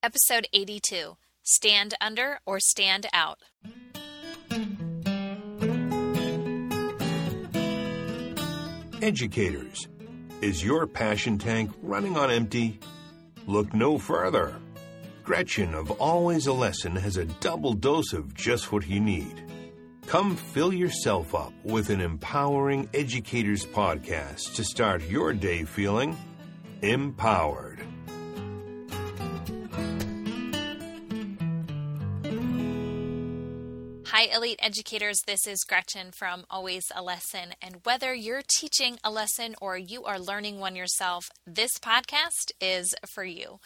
Episode 0.00 0.46
82 0.52 1.16
Stand 1.42 1.94
Under 2.00 2.38
or 2.46 2.60
Stand 2.60 3.06
Out. 3.12 3.38
Educators, 9.02 9.88
is 10.40 10.62
your 10.62 10.86
passion 10.86 11.36
tank 11.36 11.72
running 11.82 12.16
on 12.16 12.30
empty? 12.30 12.78
Look 13.48 13.74
no 13.74 13.98
further. 13.98 14.54
Gretchen 15.24 15.74
of 15.74 15.90
Always 15.90 16.46
a 16.46 16.52
Lesson 16.52 16.94
has 16.94 17.16
a 17.16 17.24
double 17.24 17.72
dose 17.72 18.12
of 18.12 18.34
just 18.34 18.70
what 18.70 18.86
you 18.86 19.00
need. 19.00 19.42
Come 20.06 20.36
fill 20.36 20.72
yourself 20.72 21.34
up 21.34 21.52
with 21.64 21.90
an 21.90 22.00
empowering 22.00 22.88
educators 22.94 23.66
podcast 23.66 24.54
to 24.54 24.62
start 24.62 25.02
your 25.08 25.32
day 25.32 25.64
feeling 25.64 26.16
empowered. 26.82 27.87
Hi, 34.18 34.34
elite 34.34 34.58
educators. 34.60 35.20
This 35.28 35.46
is 35.46 35.62
Gretchen 35.62 36.10
from 36.10 36.44
Always 36.50 36.90
a 36.92 37.00
Lesson. 37.00 37.54
And 37.62 37.76
whether 37.84 38.12
you're 38.12 38.42
teaching 38.58 38.98
a 39.04 39.12
lesson 39.12 39.54
or 39.60 39.78
you 39.78 40.02
are 40.06 40.18
learning 40.18 40.58
one 40.58 40.74
yourself, 40.74 41.30
this 41.46 41.78
podcast 41.78 42.50
is 42.60 42.96
for 43.14 43.22
you. 43.22 43.60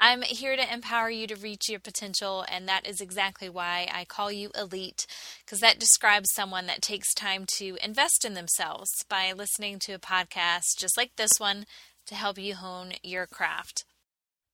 I'm 0.00 0.22
here 0.22 0.56
to 0.56 0.72
empower 0.74 1.10
you 1.10 1.28
to 1.28 1.36
reach 1.36 1.68
your 1.68 1.78
potential, 1.78 2.44
and 2.48 2.68
that 2.68 2.88
is 2.88 3.00
exactly 3.00 3.48
why 3.48 3.88
I 3.94 4.04
call 4.04 4.32
you 4.32 4.50
elite, 4.58 5.06
because 5.46 5.60
that 5.60 5.78
describes 5.78 6.28
someone 6.34 6.66
that 6.66 6.82
takes 6.82 7.14
time 7.14 7.46
to 7.58 7.78
invest 7.80 8.24
in 8.24 8.34
themselves 8.34 8.90
by 9.08 9.30
listening 9.30 9.78
to 9.84 9.92
a 9.92 10.00
podcast 10.00 10.76
just 10.76 10.96
like 10.96 11.14
this 11.14 11.38
one 11.38 11.66
to 12.06 12.16
help 12.16 12.36
you 12.36 12.56
hone 12.56 12.94
your 13.04 13.28
craft. 13.28 13.84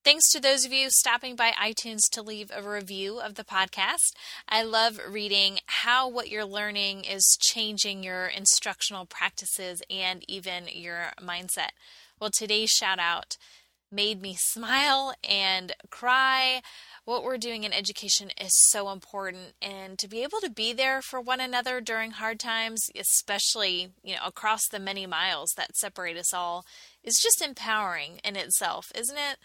Thanks 0.02 0.30
to 0.30 0.40
those 0.40 0.64
of 0.64 0.72
you 0.72 0.88
stopping 0.88 1.36
by 1.36 1.50
iTunes 1.50 1.98
to 2.12 2.22
leave 2.22 2.50
a 2.54 2.62
review 2.62 3.20
of 3.20 3.34
the 3.34 3.44
podcast. 3.44 4.14
I 4.48 4.62
love 4.62 4.98
reading 5.06 5.58
how 5.66 6.08
what 6.08 6.30
you're 6.30 6.46
learning 6.46 7.04
is 7.04 7.36
changing 7.38 8.02
your 8.02 8.24
instructional 8.24 9.04
practices 9.04 9.82
and 9.90 10.24
even 10.26 10.68
your 10.72 11.12
mindset. 11.20 11.72
Well, 12.18 12.30
today's 12.34 12.70
shout 12.70 12.98
out 12.98 13.36
made 13.92 14.22
me 14.22 14.36
smile 14.38 15.12
and 15.28 15.72
cry. 15.90 16.62
What 17.04 17.22
we're 17.22 17.36
doing 17.36 17.64
in 17.64 17.72
education 17.72 18.30
is 18.40 18.52
so 18.70 18.90
important 18.90 19.52
and 19.60 19.98
to 19.98 20.08
be 20.08 20.22
able 20.22 20.40
to 20.40 20.50
be 20.50 20.72
there 20.72 21.02
for 21.02 21.20
one 21.20 21.40
another 21.40 21.80
during 21.82 22.12
hard 22.12 22.40
times, 22.40 22.86
especially, 22.96 23.90
you 24.02 24.14
know, 24.14 24.22
across 24.24 24.66
the 24.70 24.78
many 24.78 25.06
miles 25.06 25.50
that 25.58 25.76
separate 25.76 26.16
us 26.16 26.32
all, 26.32 26.64
is 27.04 27.20
just 27.22 27.42
empowering 27.46 28.20
in 28.24 28.36
itself, 28.36 28.86
isn't 28.94 29.18
it? 29.18 29.36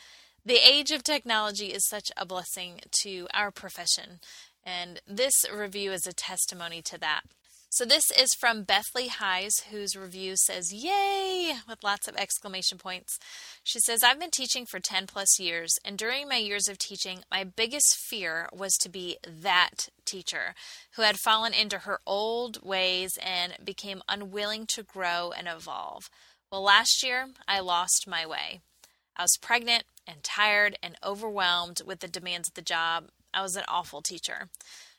The 0.48 0.60
age 0.64 0.92
of 0.92 1.04
technology 1.04 1.74
is 1.74 1.88
such 1.88 2.12
a 2.16 2.24
blessing 2.24 2.80
to 3.02 3.28
our 3.34 3.50
profession, 3.50 4.20
and 4.64 5.02
this 5.08 5.34
review 5.52 5.92
is 5.92 6.06
a 6.06 6.14
testimony 6.14 6.84
to 6.84 7.00
that. 7.00 7.22
So, 7.72 7.84
this 7.84 8.12
is 8.12 8.30
from 8.40 8.64
Bethley 8.64 9.08
Highs, 9.08 9.56
whose 9.72 9.96
review 9.96 10.36
says, 10.38 10.72
Yay! 10.72 11.56
with 11.68 11.84
lots 11.84 12.08
of 12.08 12.16
exclamation 12.16 12.78
points. 12.78 13.18
She 13.64 13.80
says, 13.80 14.04
I've 14.04 14.20
been 14.20 14.30
teaching 14.30 14.68
for 14.68 14.80
10 14.80 15.08
plus 15.08 15.40
years, 15.40 15.74
and 15.84 15.98
during 15.98 16.30
my 16.30 16.38
years 16.38 16.68
of 16.68 16.78
teaching, 16.78 17.24
my 17.32 17.44
biggest 17.44 17.98
fear 17.98 18.48
was 18.54 18.74
to 18.82 18.90
be 18.90 19.18
that 19.28 19.90
teacher 20.06 20.54
who 20.96 21.02
had 21.02 21.18
fallen 21.18 21.56
into 21.56 21.80
her 21.80 22.02
old 22.06 22.64
ways 22.64 23.18
and 23.20 23.58
became 23.66 24.04
unwilling 24.08 24.68
to 24.76 24.84
grow 24.84 25.32
and 25.36 25.48
evolve. 25.48 26.08
Well, 26.52 26.62
last 26.62 27.02
year, 27.04 27.30
I 27.48 27.62
lost 27.62 28.06
my 28.08 28.28
way. 28.28 28.62
I 29.16 29.24
was 29.24 29.38
pregnant 29.42 29.84
and 30.08 30.24
tired 30.24 30.78
and 30.84 30.96
overwhelmed 31.04 31.82
with 31.86 32.00
the 32.00 32.08
demands 32.08 32.50
of 32.50 32.54
the 32.54 32.62
job. 32.62 33.10
I 33.34 33.42
was 33.42 33.56
an 33.56 33.66
awful 33.68 34.02
teacher. 34.02 34.50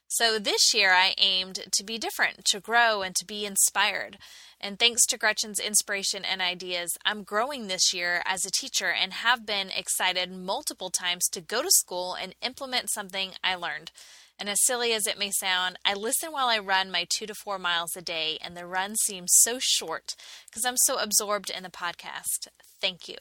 So 0.09 0.39
this 0.39 0.73
year 0.73 0.93
I 0.93 1.15
aimed 1.19 1.65
to 1.73 1.85
be 1.85 1.99
different, 1.99 2.45
to 2.47 2.61
grow, 2.61 3.03
and 3.03 3.15
to 3.17 3.25
be 3.25 3.45
inspired. 3.45 4.19
And 4.61 4.79
thanks 4.79 5.05
to 5.07 5.19
Gretchen's 5.19 5.59
inspiration 5.59 6.25
and 6.25 6.41
ideas, 6.41 6.91
I'm 7.05 7.25
growing 7.25 7.67
this 7.67 7.93
year 7.93 8.23
as 8.25 8.47
a 8.47 8.51
teacher 8.51 8.91
and 8.91 9.13
have 9.13 9.45
been 9.45 9.71
excited 9.71 10.31
multiple 10.31 10.91
times 10.91 11.29
to 11.33 11.41
go 11.41 11.61
to 11.61 11.71
school 11.71 12.15
and 12.15 12.37
implement 12.41 12.91
something 12.91 13.33
I 13.43 13.57
learned. 13.57 13.91
And 14.39 14.49
as 14.49 14.65
silly 14.65 14.93
as 14.93 15.07
it 15.07 15.19
may 15.19 15.31
sound, 15.33 15.77
I 15.85 15.95
listen 15.95 16.31
while 16.31 16.49
I 16.49 16.59
run 16.59 16.91
my 16.91 17.07
two 17.09 17.27
to 17.27 17.35
four 17.35 17.59
miles 17.59 17.97
a 17.97 18.03
day, 18.03 18.39
and 18.41 18.57
the 18.57 18.67
run 18.67 18.95
seems 18.97 19.31
so 19.33 19.59
short 19.59 20.15
because 20.49 20.65
I'm 20.65 20.77
so 20.77 20.99
absorbed 20.99 21.51
in 21.51 21.65
the 21.65 21.71
podcast. 21.71 22.47
Thank 22.81 23.09
you. 23.09 23.17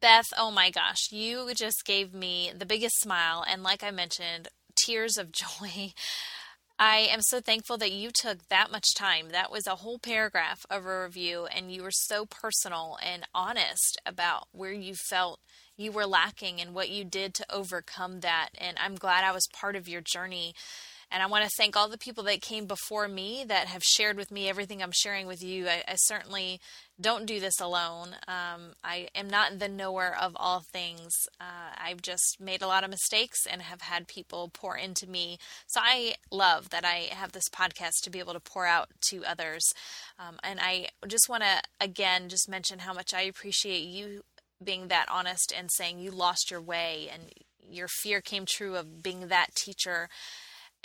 Beth, 0.00 0.26
oh 0.36 0.50
my 0.50 0.70
gosh, 0.70 1.10
you 1.10 1.52
just 1.54 1.84
gave 1.84 2.12
me 2.12 2.52
the 2.56 2.66
biggest 2.66 3.00
smile. 3.00 3.44
And 3.48 3.62
like 3.62 3.82
I 3.82 3.90
mentioned, 3.90 4.48
tears 4.74 5.16
of 5.16 5.32
joy. 5.32 5.92
I 6.78 7.08
am 7.10 7.22
so 7.22 7.40
thankful 7.40 7.78
that 7.78 7.92
you 7.92 8.10
took 8.12 8.48
that 8.48 8.70
much 8.70 8.94
time. 8.94 9.30
That 9.30 9.50
was 9.50 9.66
a 9.66 9.76
whole 9.76 9.98
paragraph 9.98 10.66
of 10.68 10.84
a 10.84 11.02
review, 11.04 11.46
and 11.46 11.72
you 11.72 11.82
were 11.82 11.90
so 11.90 12.26
personal 12.26 12.98
and 13.02 13.26
honest 13.34 13.98
about 14.04 14.48
where 14.52 14.72
you 14.72 14.94
felt 14.94 15.40
you 15.78 15.90
were 15.90 16.06
lacking 16.06 16.60
and 16.60 16.74
what 16.74 16.90
you 16.90 17.02
did 17.02 17.32
to 17.34 17.46
overcome 17.50 18.20
that. 18.20 18.50
And 18.58 18.76
I'm 18.78 18.96
glad 18.96 19.24
I 19.24 19.32
was 19.32 19.48
part 19.54 19.76
of 19.76 19.88
your 19.88 20.02
journey 20.02 20.54
and 21.10 21.22
I 21.22 21.26
want 21.26 21.44
to 21.44 21.50
thank 21.56 21.76
all 21.76 21.88
the 21.88 21.98
people 21.98 22.24
that 22.24 22.42
came 22.42 22.66
before 22.66 23.06
me 23.06 23.44
that 23.46 23.68
have 23.68 23.82
shared 23.82 24.16
with 24.16 24.30
me 24.30 24.48
everything 24.48 24.82
I'm 24.82 24.92
sharing 24.92 25.26
with 25.26 25.42
you. 25.42 25.68
I, 25.68 25.84
I 25.86 25.94
certainly 25.96 26.60
don't 27.00 27.26
do 27.26 27.38
this 27.38 27.60
alone. 27.60 28.16
Um, 28.26 28.72
I 28.82 29.08
am 29.14 29.28
not 29.28 29.58
the 29.58 29.68
knower 29.68 30.16
of 30.20 30.32
all 30.36 30.64
things. 30.72 31.12
Uh, 31.40 31.74
I've 31.76 32.02
just 32.02 32.38
made 32.40 32.62
a 32.62 32.66
lot 32.66 32.84
of 32.84 32.90
mistakes 32.90 33.46
and 33.48 33.62
have 33.62 33.82
had 33.82 34.08
people 34.08 34.50
pour 34.52 34.76
into 34.76 35.06
me. 35.06 35.38
So 35.66 35.80
I 35.82 36.14
love 36.30 36.70
that 36.70 36.84
I 36.84 37.08
have 37.10 37.32
this 37.32 37.48
podcast 37.54 38.02
to 38.02 38.10
be 38.10 38.18
able 38.18 38.32
to 38.32 38.40
pour 38.40 38.66
out 38.66 38.88
to 39.10 39.24
others. 39.24 39.64
Um, 40.18 40.38
and 40.42 40.58
I 40.60 40.88
just 41.06 41.28
want 41.28 41.44
to, 41.44 41.62
again, 41.80 42.28
just 42.28 42.48
mention 42.48 42.80
how 42.80 42.92
much 42.92 43.14
I 43.14 43.22
appreciate 43.22 43.84
you 43.84 44.22
being 44.62 44.88
that 44.88 45.06
honest 45.10 45.52
and 45.56 45.70
saying 45.70 45.98
you 45.98 46.10
lost 46.10 46.50
your 46.50 46.62
way 46.62 47.10
and 47.12 47.30
your 47.68 47.88
fear 47.88 48.20
came 48.20 48.44
true 48.46 48.76
of 48.76 49.02
being 49.02 49.28
that 49.28 49.54
teacher 49.54 50.08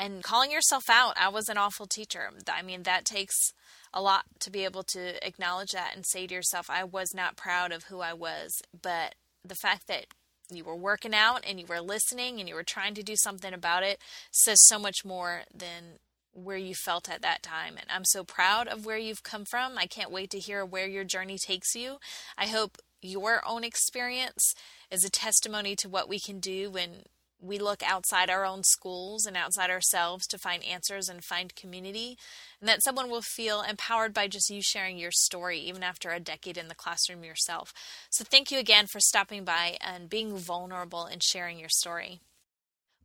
and 0.01 0.23
calling 0.23 0.51
yourself 0.51 0.89
out. 0.89 1.13
I 1.15 1.29
was 1.29 1.47
an 1.47 1.59
awful 1.59 1.85
teacher. 1.85 2.31
I 2.51 2.63
mean, 2.63 2.83
that 2.83 3.05
takes 3.05 3.53
a 3.93 4.01
lot 4.01 4.23
to 4.39 4.49
be 4.49 4.65
able 4.65 4.81
to 4.83 5.25
acknowledge 5.25 5.71
that 5.73 5.95
and 5.95 6.03
say 6.05 6.25
to 6.25 6.33
yourself, 6.33 6.69
I 6.69 6.83
was 6.83 7.13
not 7.13 7.37
proud 7.37 7.71
of 7.71 7.83
who 7.83 7.99
I 8.01 8.13
was. 8.13 8.63
But 8.81 9.13
the 9.45 9.55
fact 9.55 9.87
that 9.87 10.07
you 10.49 10.63
were 10.63 10.75
working 10.75 11.13
out 11.13 11.43
and 11.47 11.59
you 11.59 11.67
were 11.67 11.81
listening 11.81 12.39
and 12.39 12.49
you 12.49 12.55
were 12.55 12.63
trying 12.63 12.95
to 12.95 13.03
do 13.03 13.15
something 13.15 13.53
about 13.53 13.83
it 13.83 13.99
says 14.31 14.57
so 14.65 14.79
much 14.79 15.05
more 15.05 15.43
than 15.53 15.99
where 16.33 16.57
you 16.57 16.73
felt 16.73 17.07
at 17.07 17.21
that 17.21 17.43
time. 17.43 17.75
And 17.77 17.85
I'm 17.89 18.05
so 18.05 18.23
proud 18.23 18.67
of 18.67 18.85
where 18.85 18.97
you've 18.97 19.23
come 19.23 19.45
from. 19.45 19.77
I 19.77 19.85
can't 19.85 20.11
wait 20.11 20.31
to 20.31 20.39
hear 20.39 20.65
where 20.65 20.87
your 20.87 21.03
journey 21.03 21.37
takes 21.37 21.75
you. 21.75 21.97
I 22.37 22.47
hope 22.47 22.79
your 23.03 23.43
own 23.47 23.63
experience 23.63 24.55
is 24.89 25.03
a 25.03 25.11
testimony 25.11 25.75
to 25.75 25.89
what 25.89 26.09
we 26.09 26.19
can 26.19 26.39
do 26.39 26.71
when 26.71 27.03
we 27.41 27.57
look 27.57 27.81
outside 27.83 28.29
our 28.29 28.45
own 28.45 28.63
schools 28.63 29.25
and 29.25 29.35
outside 29.35 29.69
ourselves 29.69 30.27
to 30.27 30.37
find 30.37 30.63
answers 30.63 31.09
and 31.09 31.23
find 31.23 31.55
community, 31.55 32.17
and 32.59 32.69
that 32.69 32.83
someone 32.83 33.09
will 33.09 33.21
feel 33.21 33.61
empowered 33.61 34.13
by 34.13 34.27
just 34.27 34.49
you 34.49 34.61
sharing 34.61 34.97
your 34.97 35.11
story, 35.11 35.59
even 35.59 35.83
after 35.83 36.11
a 36.11 36.19
decade 36.19 36.57
in 36.57 36.67
the 36.67 36.75
classroom 36.75 37.23
yourself. 37.23 37.73
So, 38.09 38.23
thank 38.23 38.51
you 38.51 38.59
again 38.59 38.87
for 38.87 38.99
stopping 38.99 39.43
by 39.43 39.77
and 39.81 40.09
being 40.09 40.37
vulnerable 40.37 41.05
and 41.05 41.23
sharing 41.23 41.59
your 41.59 41.69
story. 41.69 42.19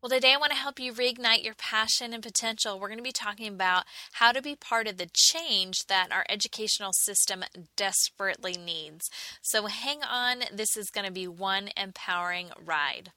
Well, 0.03 0.11
today 0.11 0.35
I 0.35 0.39
want 0.39 0.53
to 0.53 0.59
help 0.59 0.79
you 0.79 0.93
reignite 0.93 1.43
your 1.43 1.55
passion 1.55 2.13
and 2.13 2.23
potential. 2.23 2.79
We're 2.79 2.89
going 2.89 2.99
to 2.99 3.03
be 3.03 3.13
talking 3.13 3.49
about 3.49 3.85
how 4.13 4.31
to 4.31 4.43
be 4.43 4.55
part 4.55 4.87
of 4.87 4.99
the 4.99 5.09
change 5.13 5.87
that 5.89 6.13
our 6.13 6.25
educational 6.29 6.93
system 6.93 7.43
desperately 7.77 8.53
needs. 8.53 9.11
So, 9.41 9.67
hang 9.67 10.03
on, 10.05 10.43
this 10.53 10.77
is 10.77 10.91
going 10.91 11.07
to 11.07 11.13
be 11.13 11.27
one 11.27 11.71
empowering 11.77 12.51
ride. 12.63 13.13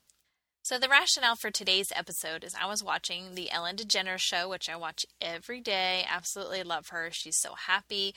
So, 0.70 0.78
the 0.78 0.88
rationale 0.88 1.36
for 1.36 1.50
today's 1.50 1.92
episode 1.96 2.44
is 2.44 2.54
I 2.54 2.68
was 2.68 2.84
watching 2.84 3.34
the 3.34 3.50
Ellen 3.50 3.76
DeGeneres 3.76 4.20
show, 4.20 4.48
which 4.48 4.70
I 4.70 4.76
watch 4.76 5.04
every 5.20 5.62
day. 5.62 6.06
Absolutely 6.08 6.62
love 6.62 6.90
her. 6.90 7.10
She's 7.12 7.38
so 7.38 7.56
happy 7.56 8.14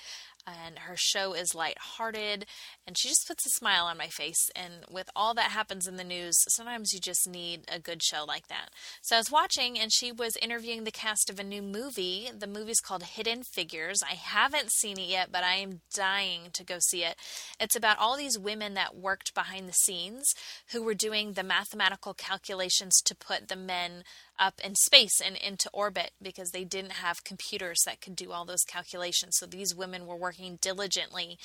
and 0.47 0.81
her 0.81 0.97
show 0.97 1.33
is 1.33 1.55
lighthearted 1.55 2.47
and 2.87 2.99
she 2.99 3.09
just 3.09 3.27
puts 3.27 3.47
a 3.47 3.51
smile 3.51 3.85
on 3.85 3.97
my 3.97 4.09
face 4.09 4.51
and 4.55 4.85
with 4.91 5.09
all 5.15 5.35
that 5.35 5.51
happens 5.51 5.87
in 5.87 5.97
the 5.97 6.05
news 6.05 6.37
sometimes 6.49 6.93
you 6.93 7.01
just 7.01 7.29
need 7.29 7.65
a 7.73 7.79
good 7.79 8.03
show 8.03 8.25
like 8.27 8.49
that. 8.49 8.71
So 9.03 9.17
i 9.17 9.19
was 9.19 9.31
watching 9.31 9.79
and 9.79 9.93
she 9.93 10.13
was 10.13 10.37
interviewing 10.43 10.85
the 10.85 10.91
cast 10.91 11.31
of 11.31 11.39
a 11.39 11.45
new 11.45 11.63
movie. 11.63 12.31
The 12.37 12.47
movie's 12.47 12.81
called 12.81 13.03
hidden 13.03 13.43
figures. 13.43 14.03
I 14.03 14.15
haven't 14.15 14.73
seen 14.73 14.99
it 14.99 15.09
yet 15.09 15.31
but 15.31 15.45
i 15.45 15.55
am 15.55 15.81
dying 15.95 16.51
to 16.55 16.65
go 16.65 16.79
see 16.81 17.05
it. 17.05 17.17
It's 17.61 17.77
about 17.77 17.99
all 17.99 18.17
these 18.17 18.39
women 18.39 18.75
that 18.75 18.97
worked 18.97 19.35
behind 19.35 19.69
the 19.69 19.73
scenes 19.73 20.35
who 20.73 20.83
were 20.83 20.95
doing 20.95 21.33
the 21.33 21.43
mathematical 21.43 22.15
calculations 22.15 23.01
to 23.05 23.15
put 23.15 23.49
the 23.49 23.57
men 23.57 24.05
up 24.39 24.61
in 24.65 24.75
space 24.75 25.21
and 25.25 25.37
into 25.37 25.71
orbit 25.73 26.13
because 26.21 26.51
they 26.51 26.65
didn't 26.65 26.93
have 26.93 27.25
computers 27.25 27.83
that 27.87 28.01
could 28.01 28.17
do 28.17 28.33
all 28.33 28.45
those 28.45 28.65
calculations. 28.65 29.37
So 29.39 29.47
these 29.47 29.75
women 29.75 30.07
were 30.07 30.17
working 30.17 30.59
diligently 30.61 31.39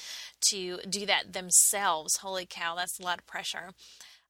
to 0.50 0.78
do 0.90 1.06
that 1.06 1.34
themselves. 1.34 2.18
Holy 2.18 2.46
cow, 2.50 2.76
that's 2.76 3.00
a 3.00 3.04
lot 3.04 3.20
of 3.20 3.28
pressure. 3.28 3.72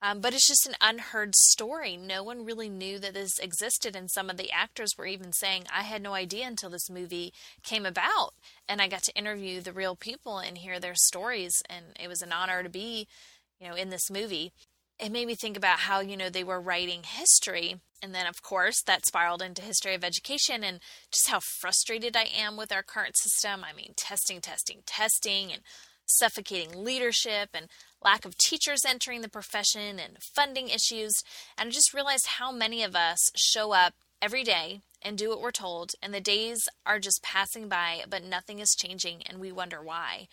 Um, 0.02 0.22
but 0.22 0.34
it's 0.34 0.48
just 0.48 0.68
an 0.68 0.76
unheard 0.80 1.36
story. 1.36 1.98
No 1.98 2.24
one 2.24 2.46
really 2.46 2.70
knew 2.70 3.00
that 3.00 3.16
this 3.16 3.40
existed, 3.40 3.96
and 3.96 4.12
some 4.12 4.30
of 4.30 4.38
the 4.38 4.52
actors 4.52 4.92
were 4.96 5.08
even 5.08 5.34
saying, 5.34 5.66
I 5.74 5.82
had 5.82 6.04
no 6.04 6.14
idea 6.14 6.46
until 6.46 6.70
this 6.70 6.90
movie 6.90 7.34
came 7.64 7.86
about. 7.86 8.34
And 8.70 8.80
I 8.80 8.88
got 8.88 9.02
to 9.04 9.18
interview 9.18 9.60
the 9.60 9.74
real 9.74 9.96
people 9.96 10.38
and 10.38 10.60
hear 10.60 10.80
their 10.80 10.94
stories, 10.96 11.64
and 11.68 11.86
it 12.00 12.08
was 12.08 12.22
an 12.22 12.32
honor 12.32 12.62
to 12.62 12.70
be, 12.70 13.08
you 13.60 13.68
know, 13.68 13.76
in 13.76 13.90
this 13.90 14.12
movie. 14.12 14.52
It 15.00 15.12
made 15.12 15.28
me 15.28 15.36
think 15.36 15.58
about 15.58 15.80
how, 15.80 16.00
you 16.00 16.18
know, 16.18 16.30
they 16.30 16.44
were 16.44 16.60
writing 16.60 17.04
history. 17.04 17.76
And 18.02 18.14
then, 18.14 18.28
of 18.28 18.42
course, 18.42 18.82
that 18.84 19.06
spiraled 19.06 19.42
into 19.42 19.62
history 19.62 19.96
of 19.96 20.04
education 20.04 20.64
and 20.64 20.80
just 21.12 21.30
how 21.30 21.40
frustrated 21.40 22.16
I 22.16 22.26
am 22.36 22.58
with 22.58 22.72
our 22.72 22.84
current 22.84 23.18
system. 23.18 23.64
I 23.64 23.74
mean, 23.74 23.94
testing, 23.96 24.42
testing, 24.42 24.80
testing, 24.86 25.52
and 25.52 25.62
suffocating 26.06 26.84
leadership 26.84 27.50
and 27.54 27.68
lack 28.04 28.26
of 28.26 28.38
teachers 28.38 28.86
entering 28.88 29.22
the 29.22 29.30
profession 29.30 30.00
and 30.00 30.18
funding 30.22 30.70
issues. 30.70 31.14
And 31.58 31.68
I 31.68 31.72
just 31.72 31.94
realized 31.94 32.28
how 32.28 32.52
many 32.52 32.84
of 32.84 32.96
us 32.96 33.20
show 33.36 33.74
up 33.74 33.94
every 34.22 34.44
day 34.44 34.82
and 35.02 35.18
do 35.18 35.30
what 35.30 35.42
we're 35.42 35.52
told, 35.52 35.92
and 36.02 36.12
the 36.14 36.20
days 36.20 36.68
are 36.86 37.00
just 37.00 37.22
passing 37.22 37.70
by, 37.70 38.04
but 38.10 38.24
nothing 38.24 38.60
is 38.60 38.76
changing, 38.76 39.22
and 39.28 39.40
we 39.40 39.52
wonder 39.52 39.82
why. 39.82 40.28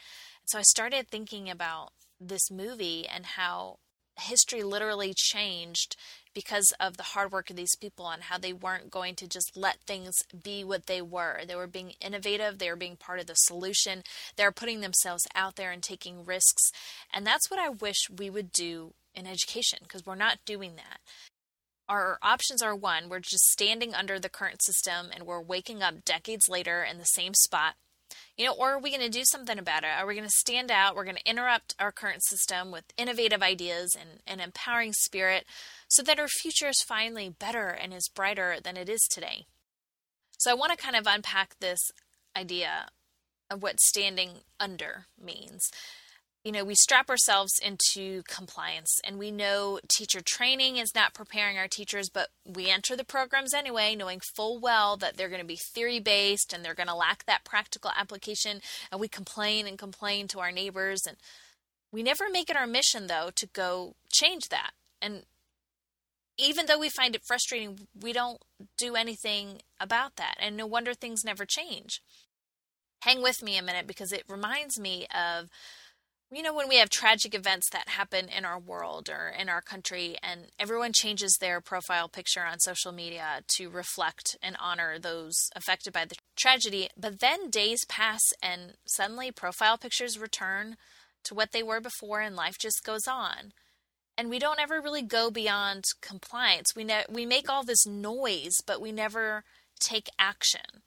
So 0.46 0.58
I 0.58 0.62
started 0.62 1.08
thinking 1.08 1.50
about 1.50 1.90
this 2.18 2.50
movie 2.50 3.06
and 3.06 3.26
how 3.26 3.78
history 4.16 4.62
literally 4.62 5.12
changed 5.14 5.96
because 6.34 6.72
of 6.80 6.96
the 6.96 7.02
hard 7.02 7.32
work 7.32 7.48
of 7.48 7.56
these 7.56 7.76
people 7.76 8.08
and 8.08 8.24
how 8.24 8.38
they 8.38 8.52
weren't 8.52 8.90
going 8.90 9.14
to 9.14 9.28
just 9.28 9.56
let 9.56 9.78
things 9.80 10.16
be 10.42 10.64
what 10.64 10.86
they 10.86 11.00
were. 11.00 11.40
They 11.46 11.54
were 11.54 11.66
being 11.66 11.92
innovative, 12.00 12.58
they 12.58 12.68
were 12.68 12.76
being 12.76 12.96
part 12.96 13.20
of 13.20 13.26
the 13.26 13.34
solution, 13.34 14.02
they 14.36 14.44
were 14.44 14.52
putting 14.52 14.80
themselves 14.80 15.26
out 15.34 15.56
there 15.56 15.70
and 15.70 15.82
taking 15.82 16.24
risks. 16.24 16.70
And 17.12 17.26
that's 17.26 17.50
what 17.50 17.60
I 17.60 17.68
wish 17.68 18.10
we 18.18 18.30
would 18.30 18.52
do 18.52 18.94
in 19.14 19.26
education 19.26 19.78
because 19.82 20.04
we're 20.04 20.16
not 20.16 20.38
doing 20.44 20.74
that. 20.76 21.00
Our 21.88 22.18
options 22.22 22.62
are 22.62 22.74
one, 22.74 23.08
we're 23.08 23.20
just 23.20 23.50
standing 23.50 23.94
under 23.94 24.18
the 24.18 24.28
current 24.28 24.62
system 24.62 25.10
and 25.14 25.24
we're 25.24 25.40
waking 25.40 25.82
up 25.82 26.04
decades 26.04 26.48
later 26.48 26.82
in 26.82 26.98
the 26.98 27.04
same 27.04 27.34
spot 27.34 27.74
you 28.36 28.44
know, 28.44 28.54
or 28.54 28.72
are 28.72 28.78
we 28.80 28.90
going 28.90 29.02
to 29.02 29.08
do 29.08 29.24
something 29.24 29.58
about 29.58 29.84
it? 29.84 29.90
Are 29.96 30.06
we 30.06 30.14
going 30.14 30.26
to 30.26 30.34
stand 30.36 30.70
out? 30.70 30.96
We're 30.96 31.04
going 31.04 31.16
to 31.16 31.30
interrupt 31.30 31.74
our 31.78 31.92
current 31.92 32.24
system 32.24 32.70
with 32.70 32.84
innovative 32.96 33.42
ideas 33.42 33.96
and 33.98 34.20
an 34.26 34.44
empowering 34.44 34.92
spirit 34.92 35.44
so 35.88 36.02
that 36.02 36.18
our 36.18 36.28
future 36.28 36.68
is 36.68 36.82
finally 36.86 37.28
better 37.28 37.68
and 37.68 37.92
is 37.92 38.08
brighter 38.08 38.56
than 38.62 38.76
it 38.76 38.88
is 38.88 39.06
today. 39.10 39.46
So 40.38 40.50
I 40.50 40.54
want 40.54 40.72
to 40.72 40.84
kind 40.84 40.96
of 40.96 41.06
unpack 41.06 41.56
this 41.60 41.90
idea 42.36 42.88
of 43.50 43.62
what 43.62 43.80
standing 43.80 44.40
under 44.58 45.06
means 45.22 45.70
you 46.44 46.52
know, 46.52 46.62
we 46.62 46.74
strap 46.74 47.08
ourselves 47.08 47.58
into 47.62 48.22
compliance 48.28 49.00
and 49.02 49.18
we 49.18 49.30
know 49.30 49.80
teacher 49.88 50.20
training 50.20 50.76
is 50.76 50.94
not 50.94 51.14
preparing 51.14 51.56
our 51.56 51.68
teachers, 51.68 52.10
but 52.10 52.28
we 52.44 52.70
enter 52.70 52.94
the 52.94 53.04
programs 53.04 53.54
anyway, 53.54 53.94
knowing 53.96 54.20
full 54.36 54.60
well 54.60 54.98
that 54.98 55.16
they're 55.16 55.30
going 55.30 55.40
to 55.40 55.46
be 55.46 55.56
theory 55.56 56.00
based 56.00 56.52
and 56.52 56.62
they're 56.62 56.74
going 56.74 56.88
to 56.88 56.94
lack 56.94 57.24
that 57.24 57.44
practical 57.44 57.90
application. 57.98 58.60
And 58.92 59.00
we 59.00 59.08
complain 59.08 59.66
and 59.66 59.78
complain 59.78 60.28
to 60.28 60.40
our 60.40 60.52
neighbors. 60.52 61.00
And 61.08 61.16
we 61.90 62.02
never 62.02 62.28
make 62.30 62.50
it 62.50 62.56
our 62.56 62.66
mission, 62.66 63.06
though, 63.06 63.30
to 63.36 63.46
go 63.46 63.94
change 64.12 64.50
that. 64.50 64.72
And 65.00 65.22
even 66.36 66.66
though 66.66 66.78
we 66.78 66.90
find 66.90 67.14
it 67.14 67.24
frustrating, 67.24 67.88
we 67.98 68.12
don't 68.12 68.42
do 68.76 68.96
anything 68.96 69.62
about 69.80 70.16
that. 70.16 70.34
And 70.38 70.58
no 70.58 70.66
wonder 70.66 70.92
things 70.92 71.24
never 71.24 71.46
change. 71.46 72.02
Hang 73.00 73.22
with 73.22 73.42
me 73.42 73.56
a 73.56 73.62
minute 73.62 73.86
because 73.86 74.12
it 74.12 74.24
reminds 74.28 74.78
me 74.78 75.06
of 75.14 75.48
you 76.34 76.42
know, 76.42 76.54
when 76.54 76.68
we 76.68 76.76
have 76.76 76.90
tragic 76.90 77.34
events 77.34 77.68
that 77.70 77.90
happen 77.90 78.28
in 78.28 78.44
our 78.44 78.58
world 78.58 79.08
or 79.08 79.28
in 79.28 79.48
our 79.48 79.60
country, 79.60 80.16
and 80.22 80.46
everyone 80.58 80.92
changes 80.92 81.36
their 81.40 81.60
profile 81.60 82.08
picture 82.08 82.44
on 82.44 82.58
social 82.58 82.92
media 82.92 83.42
to 83.56 83.68
reflect 83.68 84.36
and 84.42 84.56
honor 84.60 84.98
those 84.98 85.34
affected 85.54 85.92
by 85.92 86.04
the 86.04 86.16
tragedy, 86.36 86.88
but 86.96 87.20
then 87.20 87.50
days 87.50 87.84
pass 87.88 88.20
and 88.42 88.74
suddenly 88.86 89.30
profile 89.30 89.78
pictures 89.78 90.18
return 90.18 90.76
to 91.24 91.34
what 91.34 91.52
they 91.52 91.62
were 91.62 91.80
before, 91.80 92.20
and 92.20 92.36
life 92.36 92.56
just 92.58 92.84
goes 92.84 93.06
on. 93.06 93.52
And 94.16 94.30
we 94.30 94.38
don't 94.38 94.60
ever 94.60 94.80
really 94.80 95.02
go 95.02 95.30
beyond 95.30 95.84
compliance. 96.00 96.74
We 96.76 96.84
ne- 96.84 97.06
we 97.10 97.26
make 97.26 97.48
all 97.48 97.64
this 97.64 97.86
noise, 97.86 98.54
but 98.66 98.80
we 98.80 98.92
never 98.92 99.42
take 99.80 100.08
action. 100.18 100.82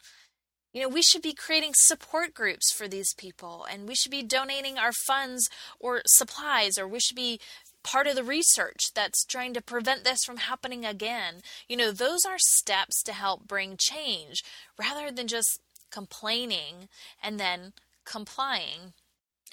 You 0.74 0.82
know, 0.84 0.90
we 0.90 1.02
should 1.02 1.22
be 1.22 1.34
creating 1.34 1.72
support 1.76 2.34
groups 2.34 2.72
for 2.72 2.88
these 2.88 3.14
people, 3.18 3.66
and 3.72 3.88
we 3.88 3.96
should 3.96 4.12
be 4.12 4.24
donating 4.24 4.78
our 4.78 4.92
funds 5.08 5.50
or 5.80 6.02
supplies, 6.06 6.78
or 6.78 6.88
we 6.88 7.00
should 7.00 7.16
be 7.16 7.40
part 7.84 8.08
of 8.08 8.16
the 8.16 8.24
research 8.24 8.94
that's 8.94 9.24
trying 9.26 9.54
to 9.54 9.62
prevent 9.62 10.04
this 10.04 10.20
from 10.26 10.38
happening 10.38 10.86
again. 10.86 11.36
You 11.70 11.78
know, 11.78 11.92
those 11.92 12.26
are 12.26 12.38
steps 12.38 13.02
to 13.04 13.14
help 13.14 13.48
bring 13.48 13.78
change 13.78 14.44
rather 14.78 15.10
than 15.10 15.28
just 15.28 15.62
complaining 15.90 16.90
and 17.24 17.40
then 17.40 17.74
complying. 18.06 18.94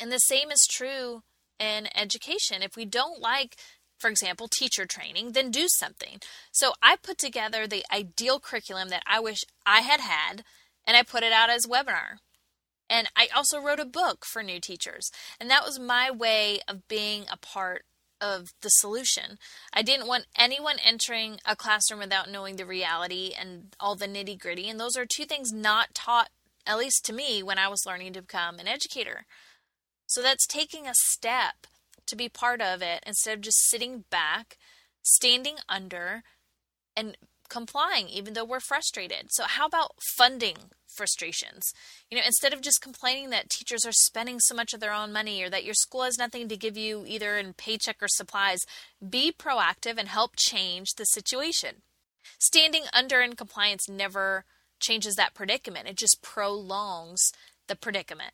And 0.00 0.10
the 0.10 0.18
same 0.18 0.50
is 0.50 0.66
true 0.68 1.22
in 1.60 1.88
education. 1.96 2.62
If 2.62 2.76
we 2.76 2.84
don't 2.84 3.20
like 3.20 3.56
for 3.96 4.10
example, 4.10 4.48
teacher 4.48 4.84
training, 4.84 5.32
then 5.32 5.50
do 5.50 5.66
something. 5.66 6.20
So 6.52 6.74
I 6.82 6.96
put 6.96 7.16
together 7.16 7.66
the 7.66 7.84
ideal 7.90 8.38
curriculum 8.38 8.90
that 8.90 9.02
I 9.06 9.18
wish 9.18 9.38
I 9.64 9.80
had 9.80 10.00
had 10.00 10.44
and 10.86 10.96
I 10.96 11.02
put 11.02 11.22
it 11.22 11.32
out 11.32 11.50
as 11.50 11.66
webinar. 11.66 12.18
And 12.90 13.08
I 13.16 13.28
also 13.34 13.60
wrote 13.60 13.80
a 13.80 13.86
book 13.86 14.24
for 14.24 14.42
new 14.42 14.60
teachers. 14.60 15.10
And 15.40 15.50
that 15.50 15.64
was 15.64 15.78
my 15.78 16.10
way 16.10 16.60
of 16.68 16.86
being 16.86 17.24
a 17.32 17.36
part 17.36 17.84
of 18.20 18.52
the 18.62 18.68
solution. 18.68 19.38
I 19.72 19.82
didn't 19.82 20.06
want 20.06 20.26
anyone 20.36 20.76
entering 20.84 21.38
a 21.44 21.56
classroom 21.56 22.00
without 22.00 22.30
knowing 22.30 22.56
the 22.56 22.66
reality 22.66 23.32
and 23.38 23.74
all 23.80 23.96
the 23.96 24.06
nitty 24.06 24.38
gritty. 24.38 24.68
And 24.68 24.78
those 24.78 24.96
are 24.96 25.06
two 25.06 25.24
things 25.24 25.52
not 25.52 25.94
taught, 25.94 26.30
at 26.66 26.78
least 26.78 27.04
to 27.06 27.12
me, 27.12 27.42
when 27.42 27.58
I 27.58 27.68
was 27.68 27.84
learning 27.86 28.12
to 28.14 28.22
become 28.22 28.58
an 28.58 28.68
educator. 28.68 29.26
So 30.06 30.22
that's 30.22 30.46
taking 30.46 30.86
a 30.86 30.94
step 30.94 31.66
to 32.06 32.16
be 32.16 32.28
part 32.28 32.60
of 32.60 32.82
it 32.82 33.02
instead 33.06 33.34
of 33.34 33.40
just 33.40 33.68
sitting 33.68 34.04
back, 34.10 34.58
standing 35.02 35.56
under, 35.68 36.22
and 36.96 37.16
complying 37.48 38.08
even 38.08 38.34
though 38.34 38.44
we're 38.44 38.60
frustrated. 38.60 39.26
So 39.30 39.44
how 39.44 39.66
about 39.66 39.92
funding 40.16 40.56
frustrations? 40.96 41.72
You 42.10 42.18
know, 42.18 42.24
instead 42.24 42.52
of 42.52 42.60
just 42.60 42.82
complaining 42.82 43.30
that 43.30 43.50
teachers 43.50 43.84
are 43.84 43.92
spending 43.92 44.40
so 44.40 44.54
much 44.54 44.72
of 44.72 44.80
their 44.80 44.92
own 44.92 45.12
money 45.12 45.42
or 45.42 45.50
that 45.50 45.64
your 45.64 45.74
school 45.74 46.02
has 46.02 46.18
nothing 46.18 46.48
to 46.48 46.56
give 46.56 46.76
you 46.76 47.04
either 47.06 47.36
in 47.36 47.54
paycheck 47.54 48.02
or 48.02 48.08
supplies, 48.08 48.60
be 49.06 49.32
proactive 49.32 49.98
and 49.98 50.08
help 50.08 50.32
change 50.36 50.94
the 50.96 51.04
situation. 51.04 51.82
Standing 52.38 52.84
under 52.92 53.20
in 53.20 53.34
compliance 53.34 53.88
never 53.88 54.44
changes 54.80 55.14
that 55.14 55.34
predicament. 55.34 55.88
It 55.88 55.96
just 55.96 56.22
prolongs 56.22 57.20
the 57.68 57.76
predicament. 57.76 58.32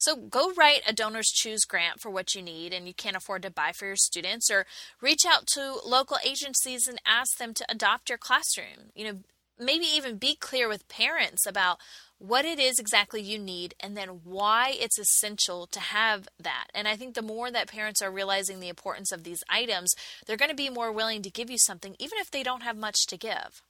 So 0.00 0.16
go 0.16 0.52
write 0.56 0.80
a 0.88 0.94
donors 0.94 1.28
choose 1.28 1.64
grant 1.64 2.00
for 2.00 2.10
what 2.10 2.34
you 2.34 2.40
need 2.40 2.72
and 2.72 2.88
you 2.88 2.94
can't 2.94 3.16
afford 3.16 3.42
to 3.42 3.50
buy 3.50 3.72
for 3.72 3.86
your 3.86 3.96
students 3.96 4.50
or 4.50 4.64
reach 5.00 5.24
out 5.28 5.46
to 5.54 5.78
local 5.84 6.16
agencies 6.24 6.88
and 6.88 7.00
ask 7.06 7.36
them 7.36 7.52
to 7.54 7.66
adopt 7.68 8.08
your 8.08 8.18
classroom. 8.18 8.92
You 8.94 9.04
know, 9.04 9.18
maybe 9.58 9.84
even 9.84 10.16
be 10.16 10.34
clear 10.34 10.68
with 10.68 10.88
parents 10.88 11.46
about 11.46 11.78
what 12.16 12.46
it 12.46 12.58
is 12.58 12.78
exactly 12.78 13.20
you 13.20 13.38
need 13.38 13.74
and 13.78 13.94
then 13.94 14.20
why 14.24 14.74
it's 14.78 14.98
essential 14.98 15.66
to 15.66 15.80
have 15.80 16.28
that. 16.38 16.68
And 16.74 16.88
I 16.88 16.96
think 16.96 17.14
the 17.14 17.22
more 17.22 17.50
that 17.50 17.70
parents 17.70 18.00
are 18.00 18.10
realizing 18.10 18.60
the 18.60 18.68
importance 18.68 19.12
of 19.12 19.24
these 19.24 19.44
items, 19.50 19.94
they're 20.26 20.36
going 20.38 20.50
to 20.50 20.56
be 20.56 20.70
more 20.70 20.90
willing 20.90 21.20
to 21.22 21.30
give 21.30 21.50
you 21.50 21.58
something 21.58 21.94
even 21.98 22.18
if 22.18 22.30
they 22.30 22.42
don't 22.42 22.62
have 22.62 22.76
much 22.76 23.06
to 23.08 23.18
give. 23.18 23.62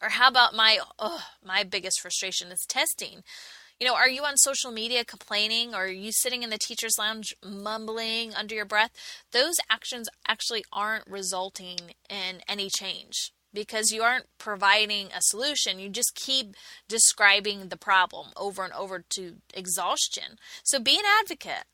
Or 0.00 0.10
how 0.10 0.28
about 0.28 0.54
my 0.54 0.78
oh, 0.98 1.24
my 1.44 1.64
biggest 1.64 2.00
frustration 2.00 2.52
is 2.52 2.64
testing. 2.68 3.22
You 3.80 3.86
know, 3.86 3.94
are 3.94 4.08
you 4.08 4.24
on 4.24 4.36
social 4.36 4.72
media 4.72 5.04
complaining 5.04 5.72
or 5.72 5.84
are 5.84 5.86
you 5.86 6.10
sitting 6.10 6.42
in 6.42 6.50
the 6.50 6.58
teacher's 6.58 6.98
lounge 6.98 7.32
mumbling 7.44 8.34
under 8.34 8.52
your 8.52 8.64
breath? 8.64 8.90
Those 9.30 9.54
actions 9.70 10.08
actually 10.26 10.64
aren't 10.72 11.06
resulting 11.06 11.94
in 12.10 12.40
any 12.48 12.70
change 12.70 13.32
because 13.54 13.92
you 13.92 14.02
aren't 14.02 14.26
providing 14.36 15.08
a 15.08 15.22
solution. 15.22 15.78
You 15.78 15.90
just 15.90 16.16
keep 16.16 16.56
describing 16.88 17.68
the 17.68 17.76
problem 17.76 18.28
over 18.36 18.64
and 18.64 18.72
over 18.72 19.04
to 19.10 19.36
exhaustion. 19.54 20.38
So 20.64 20.80
be 20.80 20.96
an 20.96 21.04
advocate. 21.20 21.64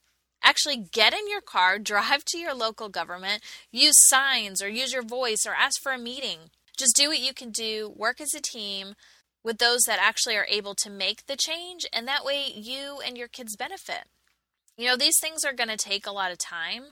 Actually, 0.43 0.77
get 0.93 1.15
in 1.15 1.27
your 1.31 1.41
car, 1.41 1.79
drive 1.79 2.27
to 2.27 2.39
your 2.39 2.55
local 2.55 2.91
government, 2.91 3.43
use 3.73 3.97
signs 3.97 4.63
or 4.63 4.69
use 4.69 4.93
your 4.93 5.03
voice 5.03 5.47
or 5.47 5.55
ask 5.55 5.81
for 5.83 5.93
a 5.93 5.99
meeting. 5.99 6.51
Just 6.77 6.97
do 6.97 7.09
what 7.09 7.21
you 7.21 7.33
can 7.33 7.51
do, 7.51 7.93
work 7.97 8.21
as 8.21 8.35
a 8.35 8.43
team, 8.43 8.95
with 9.45 9.59
those 9.59 9.83
that 9.83 10.01
actually 10.01 10.37
are 10.37 10.47
able 10.49 10.75
to 10.75 10.91
make 10.91 11.27
the 11.27 11.37
change, 11.37 11.87
and 11.93 12.09
that 12.09 12.25
way 12.25 12.51
you 12.53 13.01
and 13.07 13.17
your 13.17 13.29
kids 13.29 13.57
benefit. 13.57 14.05
You 14.77 14.87
know, 14.87 14.97
these 14.97 15.21
things 15.21 15.45
are 15.45 15.53
going 15.53 15.69
to 15.69 15.77
take 15.77 16.07
a 16.07 16.13
lot 16.13 16.33
of 16.33 16.39
time, 16.39 16.87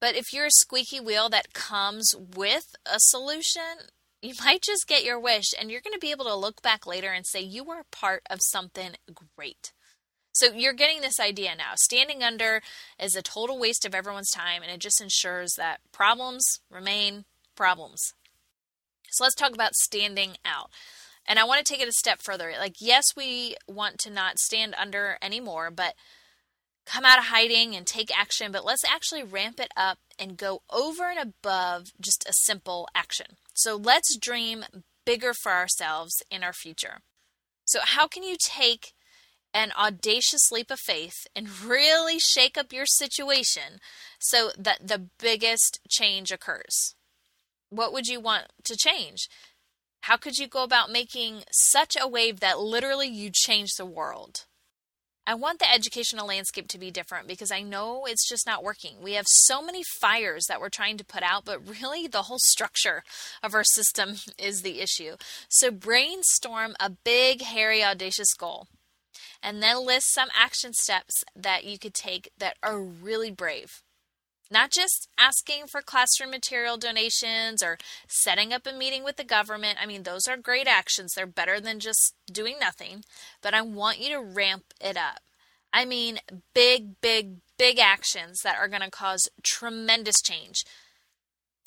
but 0.00 0.16
if 0.16 0.32
you're 0.32 0.46
a 0.46 0.50
squeaky 0.50 0.98
wheel 0.98 1.28
that 1.28 1.52
comes 1.52 2.14
with 2.16 2.74
a 2.86 2.96
solution, 2.98 3.86
you 4.22 4.34
might 4.44 4.62
just 4.62 4.88
get 4.88 5.04
your 5.04 5.20
wish, 5.20 5.52
and 5.58 5.70
you're 5.70 5.82
going 5.82 5.94
to 5.94 6.00
be 6.00 6.10
able 6.10 6.24
to 6.24 6.34
look 6.34 6.62
back 6.62 6.86
later 6.86 7.12
and 7.12 7.26
say 7.26 7.40
you 7.40 7.62
were 7.62 7.82
part 7.92 8.22
of 8.30 8.40
something 8.42 8.92
great. 9.36 9.72
So 10.32 10.52
you're 10.52 10.72
getting 10.72 11.00
this 11.00 11.18
idea 11.18 11.56
now. 11.56 11.72
Standing 11.74 12.22
under 12.22 12.62
is 12.96 13.16
a 13.16 13.22
total 13.22 13.58
waste 13.58 13.84
of 13.84 13.92
everyone's 13.92 14.30
time 14.30 14.62
and 14.62 14.70
it 14.70 14.78
just 14.78 15.00
ensures 15.00 15.52
that 15.56 15.80
problems 15.90 16.60
remain 16.70 17.24
problems. 17.56 18.14
So 19.10 19.24
let's 19.24 19.34
talk 19.34 19.52
about 19.52 19.74
standing 19.74 20.36
out. 20.44 20.70
And 21.28 21.38
I 21.38 21.44
want 21.44 21.64
to 21.64 21.72
take 21.72 21.82
it 21.82 21.88
a 21.88 21.92
step 21.92 22.22
further. 22.22 22.54
Like, 22.58 22.76
yes, 22.80 23.04
we 23.14 23.54
want 23.68 23.98
to 23.98 24.10
not 24.10 24.38
stand 24.38 24.74
under 24.78 25.18
anymore, 25.20 25.70
but 25.70 25.94
come 26.86 27.04
out 27.04 27.18
of 27.18 27.26
hiding 27.26 27.76
and 27.76 27.86
take 27.86 28.18
action. 28.18 28.50
But 28.50 28.64
let's 28.64 28.84
actually 28.84 29.22
ramp 29.22 29.60
it 29.60 29.70
up 29.76 29.98
and 30.18 30.38
go 30.38 30.62
over 30.72 31.04
and 31.10 31.18
above 31.18 31.92
just 32.00 32.26
a 32.26 32.32
simple 32.32 32.88
action. 32.94 33.36
So 33.52 33.76
let's 33.76 34.16
dream 34.16 34.64
bigger 35.04 35.34
for 35.34 35.52
ourselves 35.52 36.22
in 36.30 36.42
our 36.42 36.54
future. 36.54 36.98
So, 37.66 37.80
how 37.82 38.06
can 38.06 38.22
you 38.22 38.36
take 38.38 38.94
an 39.52 39.72
audacious 39.78 40.50
leap 40.50 40.70
of 40.70 40.80
faith 40.80 41.26
and 41.36 41.60
really 41.64 42.18
shake 42.18 42.56
up 42.56 42.72
your 42.72 42.86
situation 42.86 43.80
so 44.18 44.50
that 44.56 44.88
the 44.88 45.08
biggest 45.18 45.80
change 45.90 46.32
occurs? 46.32 46.94
What 47.70 47.92
would 47.92 48.06
you 48.06 48.20
want 48.20 48.46
to 48.64 48.76
change? 48.76 49.28
How 50.02 50.16
could 50.16 50.38
you 50.38 50.48
go 50.48 50.62
about 50.62 50.90
making 50.90 51.44
such 51.52 51.96
a 52.00 52.08
wave 52.08 52.40
that 52.40 52.60
literally 52.60 53.08
you 53.08 53.30
change 53.32 53.70
the 53.76 53.86
world? 53.86 54.46
I 55.26 55.34
want 55.34 55.58
the 55.58 55.70
educational 55.70 56.26
landscape 56.26 56.68
to 56.68 56.78
be 56.78 56.90
different 56.90 57.28
because 57.28 57.50
I 57.50 57.60
know 57.60 58.06
it's 58.06 58.26
just 58.26 58.46
not 58.46 58.64
working. 58.64 59.02
We 59.02 59.12
have 59.12 59.26
so 59.28 59.60
many 59.60 59.82
fires 60.00 60.46
that 60.48 60.58
we're 60.58 60.70
trying 60.70 60.96
to 60.96 61.04
put 61.04 61.22
out, 61.22 61.44
but 61.44 61.68
really 61.68 62.06
the 62.06 62.22
whole 62.22 62.38
structure 62.40 63.02
of 63.42 63.54
our 63.54 63.64
system 63.64 64.16
is 64.38 64.62
the 64.62 64.80
issue. 64.80 65.16
So 65.50 65.70
brainstorm 65.70 66.76
a 66.80 66.88
big, 66.88 67.42
hairy, 67.42 67.84
audacious 67.84 68.32
goal 68.32 68.68
and 69.42 69.62
then 69.62 69.84
list 69.84 70.12
some 70.12 70.28
action 70.34 70.72
steps 70.72 71.22
that 71.36 71.64
you 71.64 71.78
could 71.78 71.94
take 71.94 72.30
that 72.38 72.56
are 72.62 72.80
really 72.80 73.30
brave. 73.30 73.82
Not 74.50 74.70
just 74.72 75.08
asking 75.18 75.66
for 75.66 75.82
classroom 75.82 76.30
material 76.30 76.78
donations 76.78 77.62
or 77.62 77.76
setting 78.08 78.52
up 78.52 78.66
a 78.66 78.72
meeting 78.72 79.04
with 79.04 79.16
the 79.16 79.24
government. 79.24 79.78
I 79.80 79.86
mean, 79.86 80.04
those 80.04 80.26
are 80.26 80.38
great 80.38 80.66
actions. 80.66 81.12
They're 81.14 81.26
better 81.26 81.60
than 81.60 81.80
just 81.80 82.14
doing 82.32 82.56
nothing. 82.58 83.04
But 83.42 83.52
I 83.52 83.60
want 83.60 83.98
you 83.98 84.08
to 84.10 84.20
ramp 84.20 84.72
it 84.80 84.96
up. 84.96 85.20
I 85.72 85.84
mean, 85.84 86.18
big, 86.54 87.00
big, 87.02 87.36
big 87.58 87.78
actions 87.78 88.40
that 88.42 88.56
are 88.58 88.68
going 88.68 88.80
to 88.80 88.90
cause 88.90 89.28
tremendous 89.42 90.22
change. 90.22 90.64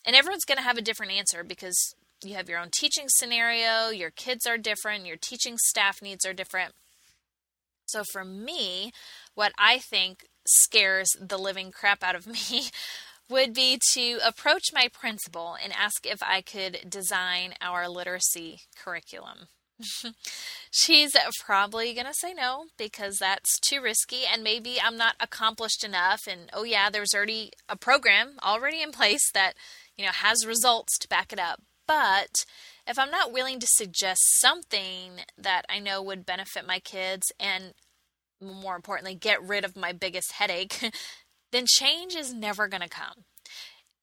And 0.06 0.16
everyone's 0.16 0.46
going 0.46 0.58
to 0.58 0.64
have 0.64 0.78
a 0.78 0.82
different 0.82 1.12
answer 1.12 1.44
because 1.44 1.94
you 2.24 2.34
have 2.36 2.50
your 2.50 2.60
own 2.60 2.70
teaching 2.72 3.06
scenario, 3.08 3.90
your 3.90 4.10
kids 4.10 4.48
are 4.48 4.58
different, 4.58 5.06
your 5.06 5.18
teaching 5.18 5.58
staff 5.58 6.02
needs 6.02 6.26
are 6.26 6.34
different. 6.34 6.74
So 7.86 8.04
for 8.12 8.24
me, 8.24 8.92
what 9.36 9.52
I 9.60 9.78
think 9.78 10.26
scares 10.52 11.10
the 11.20 11.38
living 11.38 11.72
crap 11.72 12.04
out 12.04 12.16
of 12.16 12.28
me 12.28 12.70
would 13.30 13.54
be 13.54 13.80
to 13.94 14.20
approach 14.26 14.66
my 14.74 14.90
principal 14.92 15.56
and 15.64 15.74
ask 15.74 16.06
if 16.06 16.22
I 16.22 16.42
could 16.42 16.90
design 16.90 17.54
our 17.62 17.88
literacy 17.88 18.62
curriculum. 18.76 19.48
She's 20.72 21.16
probably 21.44 21.94
going 21.94 22.06
to 22.06 22.14
say 22.14 22.34
no 22.34 22.66
because 22.78 23.18
that's 23.18 23.60
too 23.60 23.82
risky 23.82 24.22
and 24.32 24.44
maybe 24.44 24.78
I'm 24.82 24.98
not 24.98 25.16
accomplished 25.20 25.84
enough 25.84 26.22
and 26.28 26.50
oh 26.54 26.64
yeah, 26.64 26.90
there's 26.90 27.14
already 27.16 27.52
a 27.68 27.76
program 27.76 28.34
already 28.44 28.82
in 28.82 28.92
place 28.92 29.32
that, 29.34 29.54
you 29.98 30.06
know, 30.06 30.12
has 30.12 30.46
results 30.46 30.98
to 31.00 31.08
back 31.08 31.34
it 31.34 31.40
up. 31.40 31.62
But 31.88 32.46
if 32.88 33.00
I'm 33.00 33.12
not 33.12 33.34
willing 33.34 33.60
to 33.60 33.68
suggest 33.70 34.22
something 34.40 35.22
that 35.38 35.66
I 35.70 35.80
know 35.80 36.02
would 36.02 36.26
benefit 36.26 36.66
my 36.68 36.80
kids 36.80 37.32
and 37.40 37.74
more 38.42 38.76
importantly, 38.76 39.16
get 39.16 39.42
rid 39.42 39.64
of 39.64 39.76
my 39.76 39.92
biggest 39.92 40.34
headache, 40.34 40.92
then 41.52 41.66
change 41.68 42.16
is 42.16 42.34
never 42.34 42.68
going 42.68 42.82
to 42.82 42.90
come. 42.90 43.26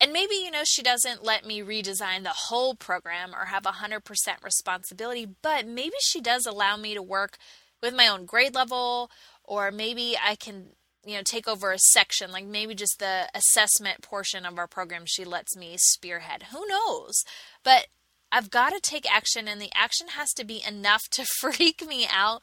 And 0.01 0.13
maybe, 0.13 0.37
you 0.37 0.51
know, 0.51 0.63
she 0.65 0.83
doesn't 0.83 1.25
let 1.25 1.45
me 1.45 1.61
redesign 1.61 2.23
the 2.23 2.31
whole 2.31 2.75
program 2.75 3.35
or 3.35 3.47
have 3.47 3.65
100% 3.65 4.01
responsibility, 4.45 5.27
but 5.43 5.67
maybe 5.67 5.97
she 6.01 6.21
does 6.21 6.47
allow 6.47 6.77
me 6.77 6.95
to 6.95 7.03
work 7.03 7.37
with 7.83 7.95
my 7.95 8.07
own 8.07 8.25
grade 8.25 8.55
level, 8.55 9.11
or 9.43 9.73
maybe 9.73 10.17
I 10.23 10.37
can, 10.37 10.71
you 11.05 11.17
know, 11.17 11.23
take 11.25 11.49
over 11.49 11.73
a 11.73 11.79
section, 11.79 12.31
like 12.31 12.47
maybe 12.47 12.75
just 12.75 13.01
the 13.01 13.29
assessment 13.35 14.03
portion 14.03 14.47
of 14.47 14.59
our 14.59 14.69
program 14.69 15.03
she 15.05 15.25
lets 15.25 15.57
me 15.57 15.77
spearhead. 15.79 16.45
Who 16.53 16.65
knows? 16.69 17.25
But 17.65 17.89
I've 18.31 18.51
got 18.51 18.71
to 18.71 18.81
take 18.81 19.11
action, 19.11 19.49
and 19.49 19.61
the 19.61 19.73
action 19.75 20.09
has 20.09 20.33
to 20.35 20.45
be 20.45 20.63
enough 20.67 21.03
to 21.13 21.25
freak 21.41 21.87
me 21.87 22.07
out 22.13 22.43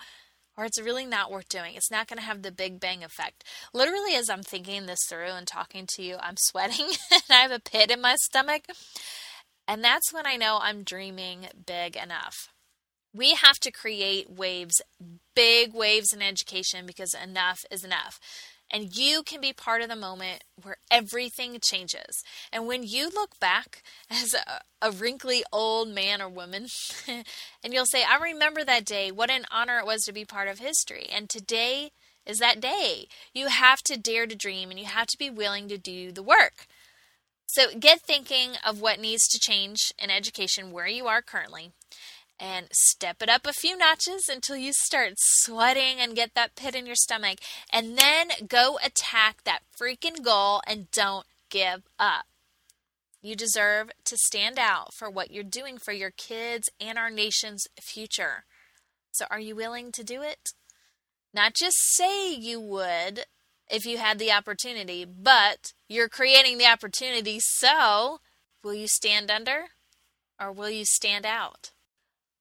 or 0.57 0.65
it's 0.65 0.81
really 0.81 1.05
not 1.05 1.31
worth 1.31 1.49
doing. 1.49 1.75
It's 1.75 1.91
not 1.91 2.07
going 2.07 2.17
to 2.17 2.25
have 2.25 2.41
the 2.41 2.51
big 2.51 2.79
bang 2.79 3.03
effect. 3.03 3.43
Literally, 3.73 4.15
as 4.15 4.29
I'm 4.29 4.43
thinking 4.43 4.85
this 4.85 4.99
through 5.07 5.31
and 5.31 5.47
talking 5.47 5.85
to 5.95 6.03
you, 6.03 6.17
I'm 6.19 6.37
sweating 6.37 6.85
and 7.11 7.23
I 7.29 7.41
have 7.41 7.51
a 7.51 7.59
pit 7.59 7.91
in 7.91 8.01
my 8.01 8.15
stomach. 8.15 8.63
And 9.67 9.83
that's 9.83 10.13
when 10.13 10.25
I 10.25 10.35
know 10.35 10.59
I'm 10.61 10.83
dreaming 10.83 11.47
big 11.65 11.95
enough. 11.95 12.49
We 13.13 13.33
have 13.33 13.59
to 13.61 13.71
create 13.71 14.29
waves, 14.29 14.81
big 15.35 15.73
waves 15.73 16.13
in 16.13 16.21
education 16.21 16.85
because 16.85 17.13
enough 17.13 17.59
is 17.71 17.83
enough. 17.83 18.19
And 18.71 18.95
you 18.95 19.23
can 19.23 19.41
be 19.41 19.53
part 19.53 19.81
of 19.81 19.89
the 19.89 19.95
moment 19.95 20.43
where 20.61 20.77
everything 20.89 21.57
changes. 21.61 22.23
And 22.51 22.67
when 22.67 22.83
you 22.83 23.09
look 23.09 23.39
back 23.39 23.83
as 24.09 24.33
a, 24.33 24.61
a 24.81 24.91
wrinkly 24.91 25.43
old 25.51 25.89
man 25.89 26.21
or 26.21 26.29
woman, 26.29 26.67
and 27.07 27.73
you'll 27.73 27.85
say, 27.85 28.03
I 28.03 28.17
remember 28.21 28.63
that 28.63 28.85
day, 28.85 29.11
what 29.11 29.31
an 29.31 29.45
honor 29.51 29.79
it 29.79 29.85
was 29.85 30.03
to 30.03 30.13
be 30.13 30.25
part 30.25 30.47
of 30.47 30.59
history. 30.59 31.07
And 31.11 31.29
today 31.29 31.91
is 32.25 32.39
that 32.39 32.59
day. 32.59 33.07
You 33.33 33.47
have 33.47 33.79
to 33.83 33.97
dare 33.97 34.25
to 34.25 34.35
dream 34.35 34.71
and 34.71 34.79
you 34.79 34.85
have 34.85 35.07
to 35.07 35.17
be 35.17 35.29
willing 35.29 35.67
to 35.69 35.77
do 35.77 36.11
the 36.11 36.23
work. 36.23 36.67
So 37.47 37.67
get 37.79 38.01
thinking 38.01 38.53
of 38.65 38.81
what 38.81 38.99
needs 38.99 39.27
to 39.27 39.39
change 39.39 39.93
in 39.99 40.09
education 40.09 40.71
where 40.71 40.87
you 40.87 41.07
are 41.07 41.21
currently 41.21 41.71
and 42.39 42.67
step 42.71 43.21
it 43.21 43.29
up 43.29 43.45
a 43.45 43.53
few 43.53 43.77
notches 43.77 44.29
until 44.29 44.57
you 44.57 44.71
start 44.73 45.13
sweating 45.17 45.99
and 45.99 46.15
get 46.15 46.31
that 46.35 46.55
pit 46.55 46.75
in 46.75 46.85
your 46.85 46.95
stomach. 46.95 47.39
And 47.71 47.97
then 47.97 48.29
go 48.47 48.77
attack 48.83 49.43
that 49.43 49.61
freaking 49.79 50.23
goal 50.23 50.61
and 50.67 50.91
don't 50.91 51.25
give 51.49 51.83
up. 51.99 52.25
You 53.21 53.35
deserve 53.35 53.89
to 54.05 54.17
stand 54.17 54.59
out 54.59 54.93
for 54.93 55.09
what 55.09 55.31
you're 55.31 55.43
doing 55.43 55.77
for 55.77 55.93
your 55.93 56.11
kids 56.11 56.69
and 56.79 56.97
our 56.97 57.09
nation's 57.09 57.65
future. 57.81 58.45
So, 59.11 59.25
are 59.31 59.39
you 59.39 59.55
willing 59.55 59.91
to 59.93 60.03
do 60.03 60.21
it? 60.21 60.49
Not 61.33 61.55
just 61.55 61.75
say 61.95 62.33
you 62.33 62.59
would 62.59 63.25
if 63.69 63.85
you 63.85 63.97
had 63.97 64.19
the 64.19 64.31
opportunity, 64.31 65.05
but 65.05 65.73
you're 65.89 66.09
creating 66.09 66.57
the 66.57 66.67
opportunity. 66.67 67.39
So, 67.39 68.19
will 68.63 68.75
you 68.75 68.87
stand 68.87 69.31
under 69.31 69.65
or 70.39 70.51
will 70.51 70.69
you 70.69 70.85
stand 70.85 71.25
out? 71.25 71.71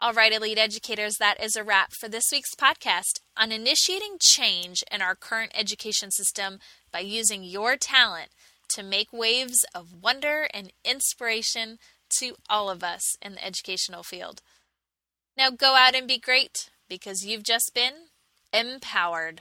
All 0.04 0.12
right, 0.12 0.34
elite 0.34 0.58
educators, 0.58 1.16
that 1.16 1.42
is 1.42 1.56
a 1.56 1.64
wrap 1.64 1.92
for 1.98 2.10
this 2.10 2.26
week's 2.30 2.54
podcast 2.54 3.20
on 3.38 3.50
initiating 3.50 4.18
change 4.20 4.84
in 4.92 5.00
our 5.00 5.14
current 5.14 5.52
education 5.54 6.10
system 6.10 6.58
by 6.92 6.98
using 6.98 7.42
your 7.42 7.78
talent 7.78 8.28
to 8.74 8.82
make 8.82 9.14
waves 9.14 9.64
of 9.74 10.02
wonder 10.02 10.46
and 10.52 10.74
inspiration 10.84 11.78
to 12.18 12.34
all 12.50 12.68
of 12.68 12.84
us 12.84 13.16
in 13.22 13.36
the 13.36 13.42
educational 13.46 14.02
field. 14.02 14.42
Now 15.38 15.48
go 15.48 15.74
out 15.74 15.94
and 15.94 16.06
be 16.06 16.18
great 16.18 16.68
because 16.86 17.24
you've 17.24 17.42
just 17.42 17.72
been 17.74 18.08
empowered. 18.52 19.40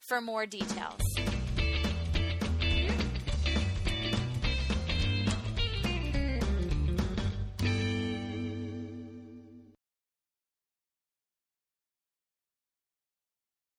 for 0.00 0.20
more 0.20 0.46
details. 0.46 1.19